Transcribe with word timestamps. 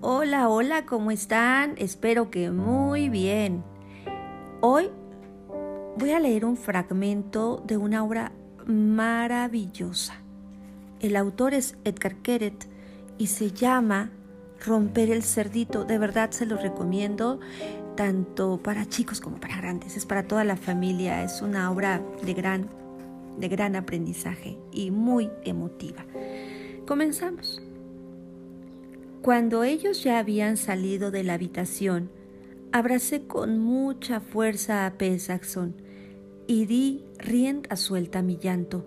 Hola, 0.00 0.48
hola, 0.48 0.86
¿cómo 0.86 1.10
están? 1.10 1.74
Espero 1.78 2.30
que 2.30 2.50
muy 2.50 3.08
bien. 3.08 3.62
Hoy 4.60 4.90
voy 5.96 6.10
a 6.10 6.20
leer 6.20 6.44
un 6.44 6.56
fragmento 6.56 7.62
de 7.66 7.76
una 7.76 8.04
obra 8.04 8.32
maravillosa. 8.66 10.14
El 11.00 11.16
autor 11.16 11.54
es 11.54 11.76
Edgar 11.84 12.16
Keret 12.16 12.66
y 13.18 13.26
se 13.26 13.50
llama 13.50 14.10
Romper 14.64 15.10
el 15.10 15.22
cerdito. 15.22 15.84
De 15.84 15.98
verdad 15.98 16.30
se 16.30 16.46
lo 16.46 16.56
recomiendo 16.56 17.40
tanto 17.96 18.58
para 18.62 18.86
chicos 18.86 19.20
como 19.20 19.38
para 19.38 19.56
grandes. 19.56 19.96
Es 19.96 20.06
para 20.06 20.26
toda 20.26 20.44
la 20.44 20.56
familia. 20.56 21.22
Es 21.22 21.42
una 21.42 21.70
obra 21.70 22.00
de 22.22 22.34
gran, 22.34 22.68
de 23.38 23.48
gran 23.48 23.76
aprendizaje 23.76 24.58
y 24.72 24.90
muy 24.90 25.30
emotiva. 25.44 26.04
Comenzamos. 26.86 27.62
Cuando 29.22 29.62
ellos 29.62 30.02
ya 30.02 30.18
habían 30.18 30.56
salido 30.56 31.10
de 31.10 31.22
la 31.22 31.34
habitación, 31.34 32.10
abracé 32.72 33.26
con 33.26 33.58
mucha 33.58 34.20
fuerza 34.20 34.86
a 34.86 34.98
Pesaxon 34.98 35.76
y 36.46 36.66
di 36.66 37.04
rienda 37.18 37.76
suelta 37.76 38.22
mi 38.22 38.36
llanto. 38.36 38.84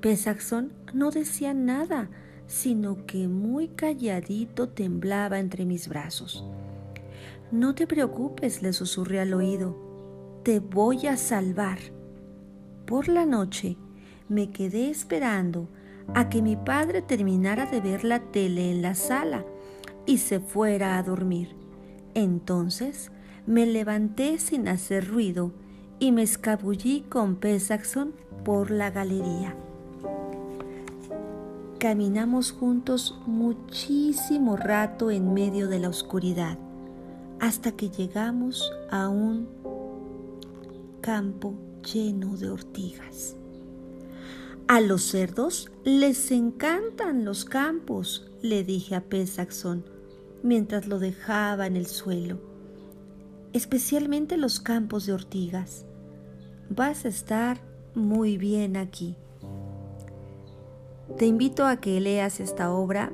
Pesaxon 0.00 0.72
no 0.92 1.10
decía 1.10 1.54
nada, 1.54 2.10
sino 2.46 3.06
que 3.06 3.26
muy 3.26 3.68
calladito 3.68 4.68
temblaba 4.68 5.38
entre 5.38 5.64
mis 5.64 5.88
brazos. 5.88 6.44
No 7.50 7.74
te 7.74 7.86
preocupes, 7.86 8.62
le 8.62 8.72
susurré 8.72 9.20
al 9.20 9.32
oído, 9.32 10.40
te 10.42 10.60
voy 10.60 11.06
a 11.06 11.16
salvar. 11.16 11.78
Por 12.86 13.08
la 13.08 13.24
noche 13.24 13.76
me 14.28 14.50
quedé 14.50 14.90
esperando 14.90 15.68
a 16.14 16.28
que 16.28 16.42
mi 16.42 16.56
padre 16.56 17.00
terminara 17.00 17.66
de 17.66 17.80
ver 17.80 18.04
la 18.04 18.20
tele 18.20 18.70
en 18.70 18.82
la 18.82 18.94
sala 18.94 19.44
y 20.06 20.18
se 20.18 20.40
fuera 20.40 20.98
a 20.98 21.02
dormir. 21.02 21.56
Entonces 22.14 23.10
me 23.46 23.64
levanté 23.66 24.38
sin 24.38 24.68
hacer 24.68 25.08
ruido 25.08 25.52
y 25.98 26.12
me 26.12 26.22
escabullí 26.22 27.02
con 27.02 27.36
Pesaxon 27.36 28.12
por 28.44 28.70
la 28.70 28.90
galería. 28.90 29.56
Caminamos 31.78 32.52
juntos 32.52 33.18
muchísimo 33.26 34.56
rato 34.56 35.10
en 35.10 35.34
medio 35.34 35.68
de 35.68 35.78
la 35.78 35.88
oscuridad 35.88 36.58
hasta 37.40 37.72
que 37.72 37.90
llegamos 37.90 38.72
a 38.90 39.08
un 39.08 39.48
campo 41.00 41.54
lleno 41.84 42.36
de 42.36 42.50
ortigas. 42.50 43.36
A 44.66 44.80
los 44.80 45.02
cerdos 45.02 45.70
les 45.84 46.30
encantan 46.30 47.24
los 47.24 47.44
campos, 47.44 48.30
le 48.40 48.64
dije 48.64 48.94
a 48.94 49.02
Pesaxon 49.02 49.84
mientras 50.42 50.86
lo 50.86 50.98
dejaba 50.98 51.66
en 51.66 51.76
el 51.76 51.86
suelo, 51.86 52.38
especialmente 53.52 54.36
los 54.36 54.60
campos 54.60 55.06
de 55.06 55.12
ortigas. 55.12 55.86
Vas 56.70 57.04
a 57.04 57.08
estar 57.08 57.60
muy 57.94 58.36
bien 58.36 58.76
aquí. 58.76 59.16
Te 61.18 61.26
invito 61.26 61.66
a 61.66 61.76
que 61.76 62.00
leas 62.00 62.40
esta 62.40 62.70
obra, 62.72 63.12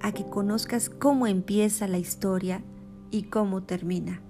a 0.00 0.12
que 0.12 0.24
conozcas 0.24 0.88
cómo 0.90 1.26
empieza 1.26 1.88
la 1.88 1.98
historia 1.98 2.62
y 3.10 3.24
cómo 3.24 3.62
termina. 3.62 4.22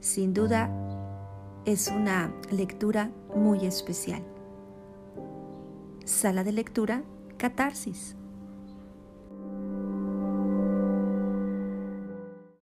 Sin 0.00 0.34
duda, 0.34 0.70
es 1.66 1.88
una 1.88 2.32
lectura 2.52 3.10
muy 3.34 3.66
especial. 3.66 4.22
Sala 6.04 6.44
de 6.44 6.52
lectura, 6.52 7.02
Catarsis. 7.38 8.14